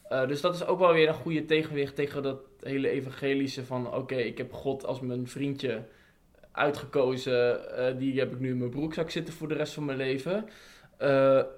[0.08, 3.94] Eh, dus dat is ook wel weer een goede tegenwicht tegen dat hele evangelische van
[3.94, 5.82] oké, ik heb God als mijn vriendje
[6.50, 7.60] uitgekozen,
[7.98, 10.48] die heb ik nu in mijn broekzak zitten voor de rest van mijn leven.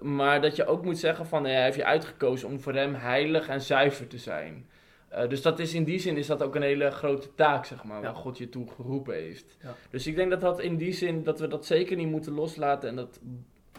[0.00, 3.48] Maar dat je ook moet zeggen van hij heeft je uitgekozen om voor hem heilig
[3.48, 4.66] en zuiver te zijn.
[5.14, 7.85] Eh, dus dat is in die zin is dat ook een hele grote taak, zeg
[7.85, 8.03] maar, Ja.
[8.03, 9.57] waar God je toe geroepen heeft.
[9.62, 9.74] Ja.
[9.90, 12.88] Dus ik denk dat dat in die zin, dat we dat zeker niet moeten loslaten.
[12.88, 13.20] En dat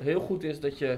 [0.01, 0.97] heel goed is dat je,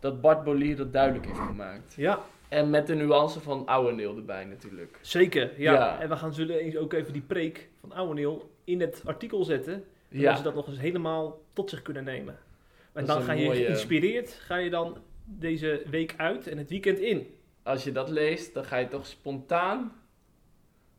[0.00, 1.94] dat Bart Bolier dat duidelijk heeft gemaakt.
[1.96, 4.98] Ja, En met de nuance van Ouweneel erbij natuurlijk.
[5.00, 5.50] zeker.
[5.56, 5.72] Ja.
[5.72, 6.00] Ja.
[6.00, 9.84] En we gaan zullen eens ook even die preek van Ouweneel in het artikel zetten.
[10.10, 12.38] Zodat ze dat nog eens helemaal tot zich kunnen nemen.
[12.92, 17.34] En dan ga je geïnspireerd, ga je dan deze week uit en het weekend in.
[17.62, 19.92] Als je dat leest, dan ga je toch spontaan...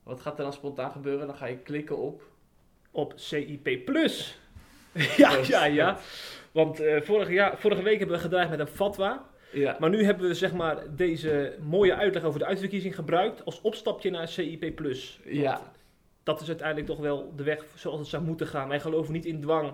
[0.03, 1.27] Wat gaat er dan spontaan gebeuren?
[1.27, 2.23] Dan ga je klikken op...
[2.91, 4.39] op CIP Plus.
[5.17, 5.97] ja, ja, ja.
[6.51, 9.29] Want eh, vorige, jaar, vorige week hebben we gedraaid met een fatwa.
[9.51, 9.77] Ja.
[9.79, 14.09] Maar nu hebben we zeg maar deze mooie uitleg over de uitverkiezing gebruikt als opstapje
[14.09, 14.79] naar CIP+.
[14.79, 15.71] Want Ja.
[16.23, 18.67] Dat is uiteindelijk toch wel de weg zoals het zou moeten gaan.
[18.67, 19.73] Wij geloven niet in dwang.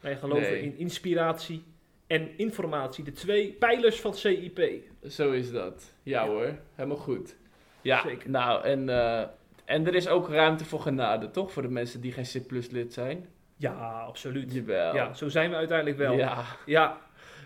[0.00, 0.62] Wij geloven Nee.
[0.62, 1.64] in inspiratie
[2.10, 3.04] en informatie.
[3.04, 4.60] De twee pijlers van CIP.
[5.08, 5.94] Zo is dat.
[6.02, 7.36] Ja hoor, helemaal goed.
[7.80, 8.30] Ja, Zeker.
[8.30, 9.22] nou en, eh,
[9.64, 11.52] en er is ook ruimte voor genade, toch?
[11.52, 13.28] Voor de mensen die geen C lid zijn.
[13.56, 13.72] Ja,
[14.06, 14.52] absoluut.
[14.52, 14.94] Jawel.
[14.94, 16.12] Ja, zo zijn we uiteindelijk wel.
[16.16, 17.00] Ja, Ja, ja,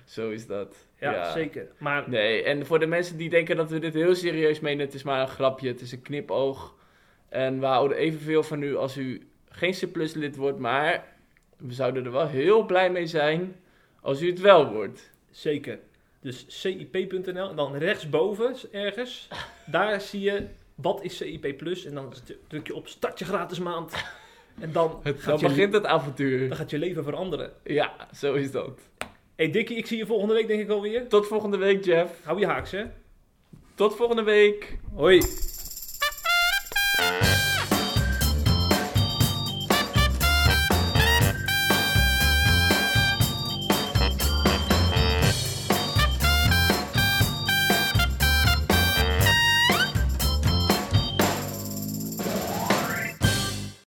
[0.04, 0.86] zo is dat.
[1.34, 1.68] zeker.
[1.78, 4.94] Maar Nee, en voor de mensen die denken dat we dit heel serieus menen, het
[4.94, 6.74] is maar een grapje, het is een knipoog.
[7.28, 11.04] En we houden evenveel van u als u geen C lid wordt, maar
[11.56, 13.56] we zouden er wel heel blij mee zijn
[14.04, 15.10] als u het wel wordt.
[15.30, 15.78] zeker.
[16.20, 19.28] Dus CIP.nl en dan rechtsboven ergens,
[19.66, 21.84] daar zie je wat is CIP Plus.
[21.84, 22.12] En dan
[22.48, 24.04] druk je op start je gratis maand.
[24.60, 26.48] En dan Dan je, begint het avontuur.
[26.48, 27.52] dan gaat je leven veranderen.
[27.64, 28.80] Ja, zo is dat.
[29.36, 31.08] hey Dikkie, ik zie je volgende week denk ik alweer.
[31.08, 32.24] Tot volgende week, Jeff.
[32.24, 32.84] Hou je haaks hè.
[33.74, 34.78] Tot volgende week.
[34.94, 35.22] Hoi.